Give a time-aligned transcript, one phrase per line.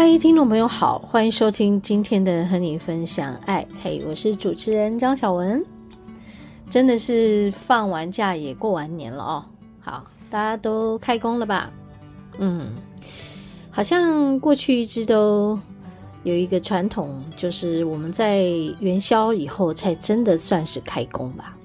[0.00, 3.66] 嗨，听众朋友好，欢迎收听今天的和你分享爱。
[3.82, 5.60] 嘿，我是主持人张小文。
[6.70, 9.44] 真的是放完假也过完年了哦。
[9.80, 11.68] 好，大家都开工了吧？
[12.38, 12.76] 嗯，
[13.72, 15.58] 好像过去一直都
[16.22, 18.44] 有一个传统，就是我们在
[18.78, 21.56] 元宵以后才真的算是开工吧。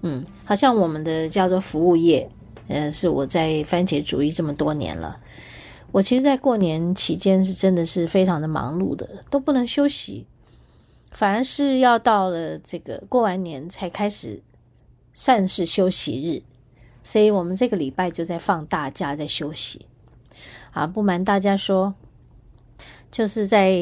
[0.00, 2.28] 嗯，好像我们的叫做服务业，
[2.66, 5.16] 嗯，是我在番茄主义这么多年了。
[5.92, 10.26] 我其实，在过年期间是真的是非常的忙碌的，都不能休息，
[11.10, 14.42] 反而是要到了这个过完年才开始
[15.12, 16.42] 算是休息日，
[17.04, 19.86] 所以我们这个礼拜就在放大假，在休息。
[20.70, 21.92] 啊，不瞒大家说，
[23.10, 23.78] 就是在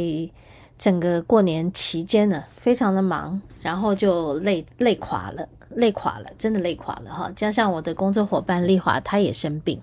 [0.77, 7.31] 整个过年期间呢，非常的忙，然后就累累垮了，累垮了，真的累垮了哈。
[7.37, 9.81] 加上我的工作伙伴丽华，她也生病。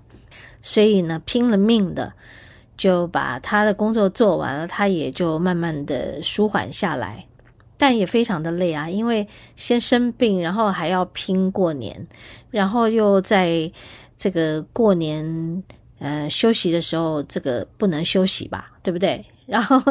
[0.61, 2.11] 所以呢，拼了命的
[2.75, 7.25] 就把他的工作做完了，他也就慢慢的舒缓下来，
[7.77, 12.07] 但也非常的累啊，因为先生病，然后还要拼过年，
[12.51, 13.71] 然后又在
[14.17, 15.63] 这个过年
[15.99, 19.23] 呃休息的时候，这个不能休息吧，对不对？
[19.45, 19.81] 然后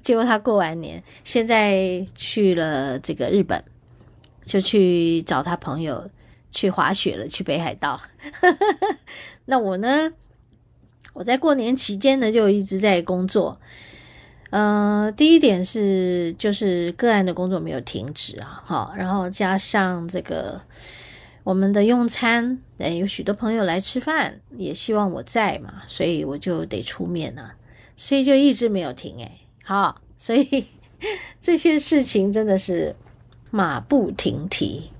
[0.00, 3.62] 结果他过完年，现在去了这个日本，
[4.42, 6.02] 就去找他朋友。
[6.54, 8.00] 去滑雪了，去北海道。
[9.46, 10.12] 那我呢？
[11.12, 13.60] 我在过年期间呢，就一直在工作。
[14.50, 20.60] 呃，第一点是，就是个案的工作没有停止啊，好，然后加上这个
[21.42, 27.56] 我们的用餐，呃，有许多朋友来吃饭，也希望我在嘛，所以我就得出面啊，
[27.96, 29.40] 所以就一直没有停诶。
[29.64, 30.66] 好，所以
[31.40, 32.94] 这些事情真的是
[33.50, 34.90] 马不停蹄。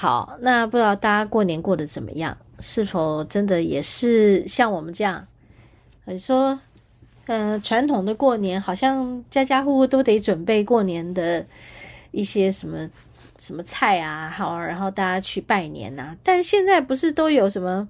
[0.00, 2.38] 好，那不知道大家过年过得怎么样？
[2.60, 5.26] 是否真的也是像我们这样？
[6.04, 6.56] 你说，
[7.26, 11.44] 呃，传统的过年好像家家户户都得准备过年的
[12.12, 12.88] 一些什么
[13.40, 16.16] 什么菜啊，好，然后大家去拜年呐。
[16.22, 17.88] 但现在不是都有什么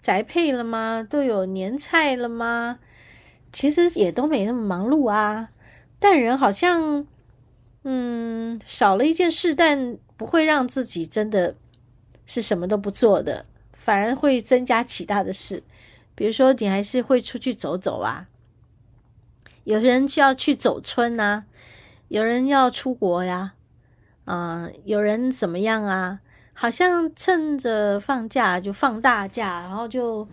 [0.00, 1.06] 宅配了吗？
[1.10, 2.78] 都有年菜了吗？
[3.52, 5.50] 其实也都没那么忙碌啊。
[5.98, 7.06] 但人好像，
[7.84, 9.98] 嗯，少了一件事，但。
[10.20, 11.54] 不会让自己真的
[12.26, 15.62] 是什么都不做的，反而会增加其他的事。
[16.14, 18.28] 比如说，你还是会出去走走啊，
[19.64, 21.46] 有人就要去走村啊，
[22.08, 23.54] 有人要出国呀，
[24.26, 26.20] 嗯，有人怎么样啊？
[26.52, 30.28] 好像趁着放假就放大假，然后就。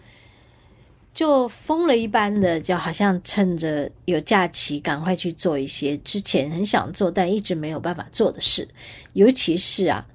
[1.17, 8.67] 就疯了一般的，就好像趁着有假期，赶快去做一些之前很想做但一直没有办法做的事。
[9.13, 10.05] 尤其是啊，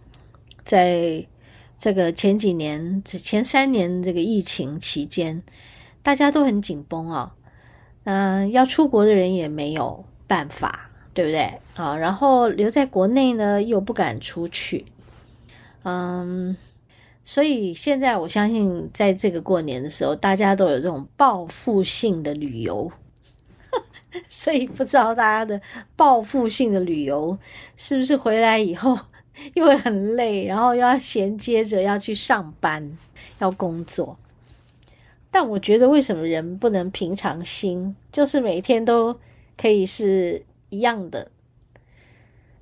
[0.63, 1.21] 在
[1.77, 5.43] 这个前几年、前三年这个疫情期间，
[6.05, 7.35] 大家都很紧绷啊。
[8.05, 11.53] 嗯、要出国的人也没有办法，对不对？
[11.75, 14.87] 啊，然后留在国内呢，又不敢出去，
[15.83, 16.57] 嗯。
[17.25, 22.91] 所以现在我相信，在这个过年的时候，大家都有这种报复性的旅游。
[24.29, 25.61] 所以不知道大家的
[25.97, 27.39] 报复性的旅游
[27.77, 28.99] 是不是回来以后
[29.55, 32.99] 又会很累，然后又要衔接着要去上班、
[33.39, 34.19] 要工作。
[35.31, 39.19] 但我觉得，为什么人不能平常心，就是每天都
[39.57, 41.31] 可以是一样的，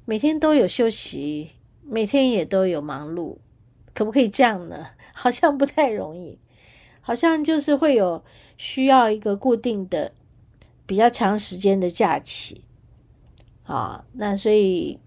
[0.05, 1.51] 每天都有休息，
[1.83, 3.39] 每天也都有忙碌。
[3.95, 4.87] 可不可以这样呢？
[5.13, 6.39] 好像不太容易，
[7.01, 8.25] 好像就是会有
[8.57, 10.13] 需要一个固定的、
[10.87, 12.63] 比较长时间的假期
[13.65, 14.05] 啊。
[14.13, 14.99] 那所以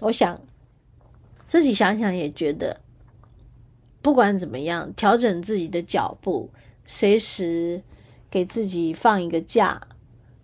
[0.00, 0.40] 我想
[1.46, 2.80] 自己想想也觉得，
[4.02, 6.50] 不管怎么样，调整自己的脚步，
[6.84, 7.82] 随时
[8.30, 9.80] 给自己放一个假，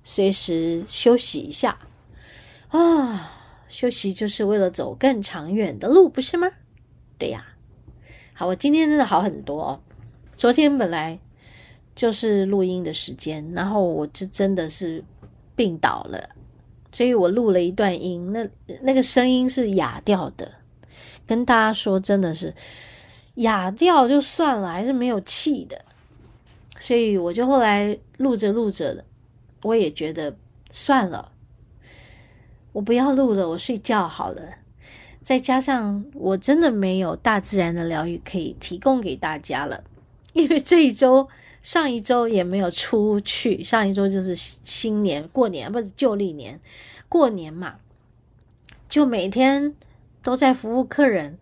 [0.04, 1.78] 随时休息一下
[2.68, 3.32] 啊，
[3.68, 6.48] 休息就是为了走更长远的路，不是吗？
[7.18, 7.55] 对呀。
[8.38, 9.80] 好，我今天真的好很多哦。
[10.36, 11.18] 昨天本来
[11.94, 15.02] 就是录音的时间，然后我就真的是
[15.54, 16.22] 病倒了，
[16.92, 18.46] 所以我录了一段音，那
[18.82, 20.52] 那个声音是哑掉的。
[21.26, 22.52] 跟大家说，真的是
[23.36, 25.82] 哑掉就算了，还是没有气的。
[26.78, 29.02] 所以我就后来录着录着，
[29.62, 30.36] 我也觉得
[30.70, 31.32] 算了，
[32.72, 34.42] 我不要录了，我睡觉好了。
[35.26, 39.82] 再加上我真的没有大自然的疗愈可以提供给大家了，
[40.34, 41.28] 因为这一周、
[41.62, 43.60] 上一周也没有出去。
[43.64, 46.60] 上一周就是新年过年，不是旧历年
[47.08, 47.74] 过年嘛，
[48.88, 49.74] 就每天
[50.22, 51.36] 都在服务客人。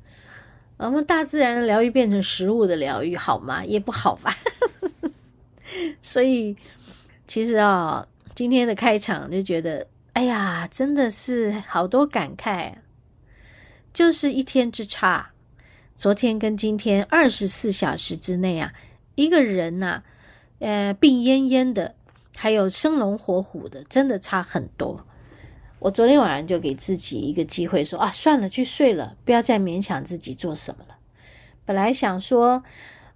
[0.78, 3.62] 我们大自然的疗愈变成食物的疗愈，好吗？
[3.66, 4.34] 也不好吧。
[6.00, 6.56] 所以，
[7.26, 12.76] 其实啊、今天的开场就觉得，哎呀，真的是好多感慨啊。
[13.94, 15.30] 就是一天之差，
[15.94, 18.72] 昨天跟今天二十四小时之内啊，
[19.14, 20.02] 一个人呐、
[20.58, 21.94] 呃，病恹恹的，
[22.34, 25.06] 还有生龙活虎的，真的差很多。
[25.78, 30.96] 我昨天晚上就给自己一个机会说，啊，算了，去睡了，不要再勉强自己做什么了。
[31.64, 32.64] 本来想说，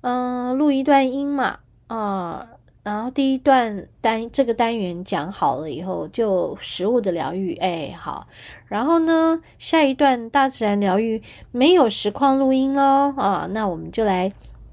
[0.02, 1.58] 嗯、录一段音嘛，
[1.88, 2.46] 啊、
[2.88, 8.26] 然后第一段单这个单元讲好了以后，就食物的疗愈，哎，好。
[8.66, 13.12] 然后呢，下一段大自然疗愈没有实况录音哦。
[13.18, 14.32] 啊，那我们就来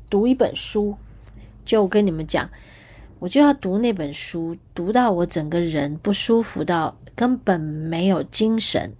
[0.09, 0.95] 读一本书。
[1.65, 2.49] 就跟你们讲，
[3.19, 8.93] 我就要读那本书，读到我整个人不舒服到根本没有精神，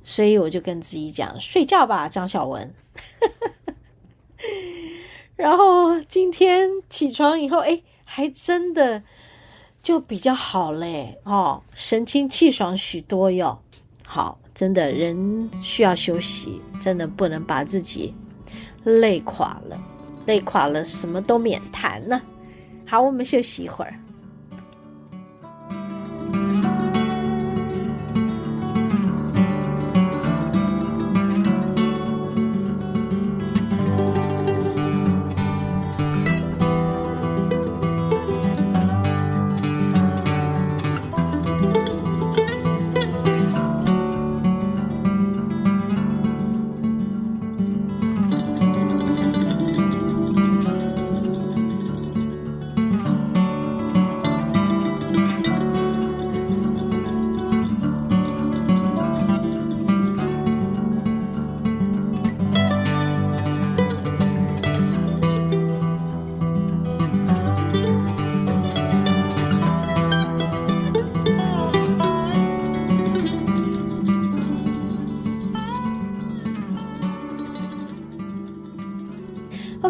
[0.00, 2.72] 所以我就跟自己讲，睡觉吧，张小文。
[5.36, 9.02] 然后今天起床以后，哎，还真的
[9.82, 13.58] 就比较好嘞，哦，神清气爽许多哟。
[14.06, 18.14] 好，真的人需要休息，真的不能把自己
[18.84, 19.82] 累垮了，
[20.26, 22.22] 累垮了什么都免谈呢。
[22.86, 23.98] 好，我们休息一会儿。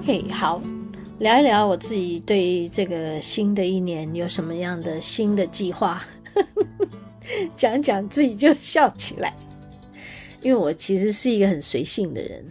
[0.05, 0.61] OK，好，
[1.19, 6.05] 聊一聊我自己对这个新的一年有什么样的新的计划，
[7.57, 9.35] 讲讲自己就笑起来，
[10.43, 12.45] 因为我其实是一个很随性的人。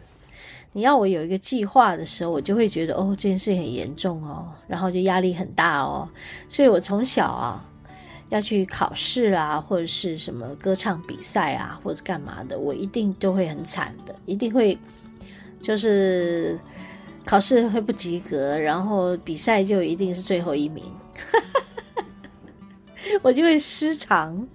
[0.72, 6.10] 你要我有一个计划的时候，我就会觉得哦，这件事很严重哦，然后就压力很大哦。
[6.50, 7.64] 所以我从小啊
[8.30, 14.76] 要去考试啊，或者是什么歌唱比赛啊，或者干嘛的，我一定都会很惨的，一定会
[15.62, 16.58] 就是。
[17.26, 20.84] 考试会不及格，然后比赛就一定是最后一名，
[23.22, 24.48] 我就会失常。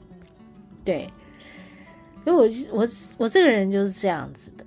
[0.84, 1.10] 对，
[2.26, 2.46] 因为我
[2.80, 2.86] 我
[3.18, 4.64] 我这个人就是这样子的。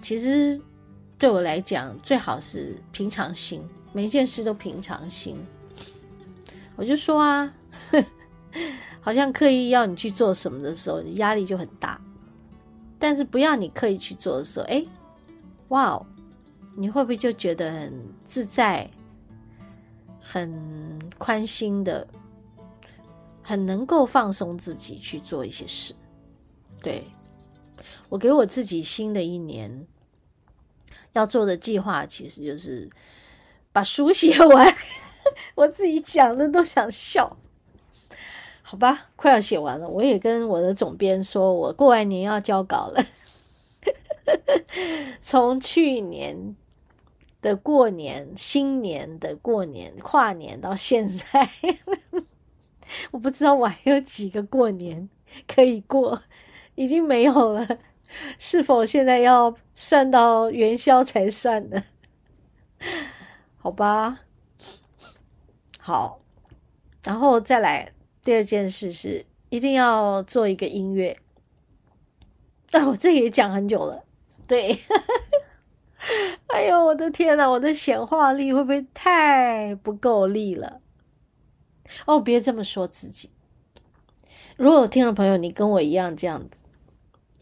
[0.00, 0.60] 其实
[1.18, 5.36] 对我来讲，最好是平常心，每一件事都平常心。
[6.76, 7.54] 我就说啊，
[9.00, 12.00] 好像刻意要你去做什么的时候，压力就很大。
[12.98, 14.84] 但是不要你刻意去做的时候，哎，
[15.68, 16.06] 哇哦！
[16.76, 18.90] 你会不会就觉得很自在、
[20.18, 22.06] 很宽心的、
[23.42, 25.94] 很能够放松自己去做一些事？
[26.82, 27.04] 对，
[28.08, 29.86] 我给我自己新的一年
[31.12, 32.90] 要做的计划，其实就是
[33.72, 34.74] 把书写完。
[35.54, 37.36] 我自己讲的都想笑，
[38.62, 39.88] 好吧，快要写完了。
[39.88, 43.06] 我也跟我的总编说，我过完年要交稿了。
[45.22, 46.56] 从去年。
[47.44, 51.50] 的过年，新年的过年，跨年到现在，
[53.12, 55.10] 我不知道我还有几个过年
[55.46, 56.22] 可以过，
[56.74, 57.78] 已经没有了。
[58.38, 61.84] 是否现在要算到元宵才算呢？
[63.58, 64.20] 好吧，
[65.78, 66.22] 好，
[67.02, 71.18] 然后再来第二件事是，一定要做一个音乐。
[72.72, 74.02] 哦，这也讲很久了。
[74.46, 74.78] 对，
[76.54, 80.80] 哎呦，我的天哪，我的显化力会不会太不够力了？
[82.06, 83.28] 哦，别这么说自己。
[84.56, 86.64] 如果有听众朋友你跟我一样这样子，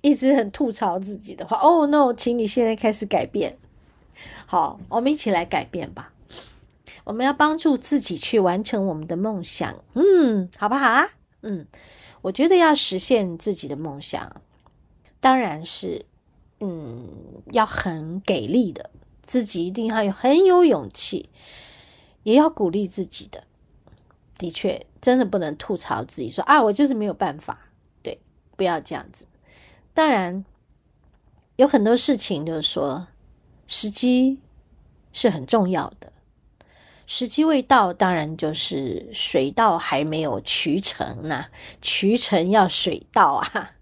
[0.00, 3.58] 一直很吐槽自己的话，哦，no，请你现在开始改变。
[4.46, 6.14] 好，我们一起来改变吧。
[7.04, 11.06] 我们要帮助自己去完成我们的梦想，嗯，好不好啊？
[11.42, 11.66] 嗯，
[12.22, 14.40] 我觉得要实现自己的梦想，
[15.20, 16.06] 当然是，
[16.60, 17.10] 嗯，
[17.50, 18.88] 要很给力的，
[19.24, 21.30] 自己一定要有很有勇气，
[22.22, 23.44] 也要鼓励自己的。
[24.38, 27.58] 的确，真的不能吐槽自己说啊，我就是没有办法。
[28.02, 28.18] 对，
[28.56, 29.26] 不要这样子。
[29.94, 30.44] 当然，
[31.56, 33.06] 有很多事情就是说，
[33.66, 34.40] 时机
[35.12, 36.12] 是很重要的。
[37.06, 41.46] 时机未到，当然就是水到还没有渠成呐，
[41.80, 43.72] 渠成要水到啊。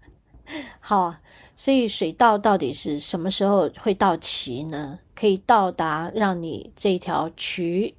[0.91, 1.15] 好，
[1.55, 4.99] 所以水稻到底是什么时候会到期呢？
[5.15, 7.95] 可以到达让你这条渠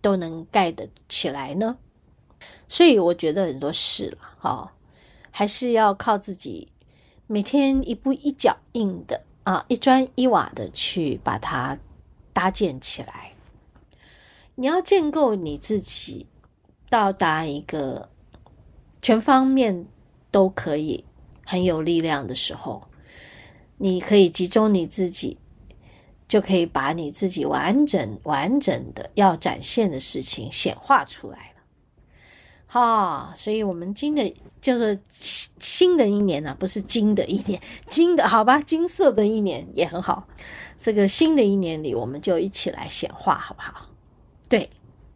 [0.00, 1.76] 都能盖得起来呢？
[2.66, 4.72] 所以我觉得很多事了，哈，
[5.30, 6.66] 还是要靠自己，
[7.26, 11.76] 每天一步一脚印的啊，一砖一瓦的去把它
[12.32, 13.34] 搭建起来。
[14.54, 16.26] 你要建构你自己，
[16.88, 18.08] 到达一个
[19.02, 19.84] 全方面
[20.30, 21.04] 都可以
[21.50, 22.80] 很有力量的时候，
[23.76, 25.36] 你可以集中你自己，
[26.28, 31.62] 就可以把你自己完整完整的要展现的事情显化出来了。
[32.68, 40.28] 哈，所以我们今的就是新的一年呢、不是金的一年，金的好吧，金色的一年也很好。
[40.78, 43.88] 这个新的一年里，我们就一起来显化，好不好？
[44.48, 44.70] 对，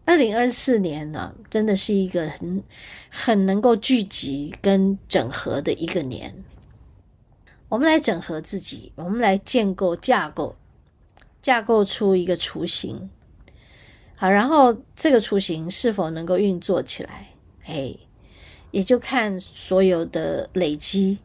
[0.06, 2.62] 二零二四年呢，真的是一个很
[3.08, 6.34] 很能够聚集跟整合的一个年。
[7.70, 10.54] 我们来整合自己，我们来建构架构，
[11.40, 13.08] 架构出一个雏形。
[14.14, 17.28] 好，然后这个雏形是否能够运作起来，
[17.64, 17.92] 哎，
[18.70, 21.18] 也就看所有的累积，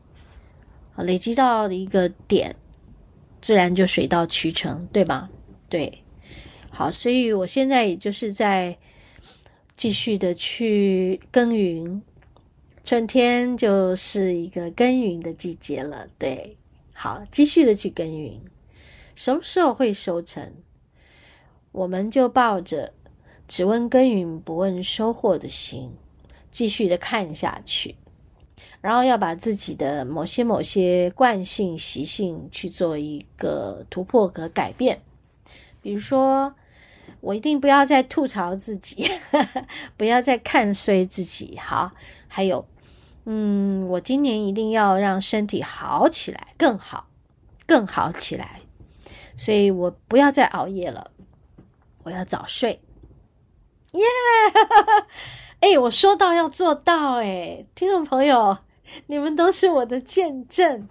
[0.96, 2.56] 累积到一个点，
[3.42, 5.30] 自然就水到渠成，对吧？
[5.68, 6.02] 对。
[6.72, 8.78] 好，所以我现在也就是在
[9.76, 12.02] 继续的去耕耘，
[12.86, 16.08] 春天就是一个耕耘的季节了。
[16.18, 16.56] 对，
[16.94, 18.40] 好，继续的去耕耘，
[19.16, 20.54] 什么时候会收成？
[21.72, 22.94] 我们就抱着
[23.48, 25.92] 只问耕耘不问收获的心，
[26.50, 27.96] 继续的看下去，
[28.80, 35.02] 然后要把自己的某些某些惯性习性去做一个突破和改变，
[35.82, 36.54] 比如说。
[37.22, 39.10] 我一定不要再吐槽自己，
[39.98, 41.58] 不要再看衰自己。
[41.58, 41.92] 好，
[42.28, 42.66] 还有，
[43.26, 47.08] 嗯，我今年一定要让身体好起来，更好，
[47.66, 48.62] 更好起来。
[49.36, 51.12] 所以我不要再熬夜了，
[52.04, 52.82] 我要早睡。
[53.94, 54.04] 耶！
[55.62, 58.58] 哎，我说到要做到，哎，听众朋友，
[59.08, 60.88] 你们都是我的见证。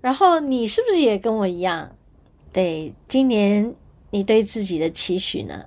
[0.00, 1.96] 然后你是不是也跟我一样？
[2.52, 3.74] 对，今年。
[4.10, 5.66] 你对自己的期许呢？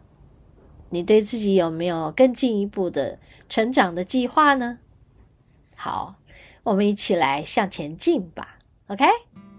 [0.90, 3.18] 你对自己有没有更进一步的
[3.50, 4.78] 成长的计划呢？
[5.76, 6.16] 好，
[6.62, 8.60] 我们一起来向前进吧。
[8.88, 9.06] OK，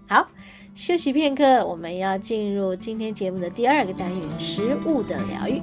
[0.07, 0.29] 好，
[0.73, 5.61] 休息片刻，我们要进入今天节目的第二个单元——食物的疗愈。